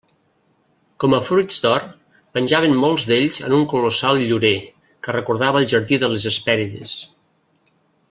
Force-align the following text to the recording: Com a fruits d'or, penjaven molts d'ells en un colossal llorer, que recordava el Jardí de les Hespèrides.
Com 1.03 1.15
a 1.17 1.19
fruits 1.27 1.59
d'or, 1.65 1.85
penjaven 2.39 2.73
molts 2.85 3.05
d'ells 3.11 3.39
en 3.49 3.55
un 3.59 3.69
colossal 3.75 4.25
llorer, 4.31 4.55
que 5.05 5.19
recordava 5.21 5.63
el 5.63 5.71
Jardí 5.75 6.05
de 6.07 6.15
les 6.17 6.31
Hespèrides. 6.35 7.01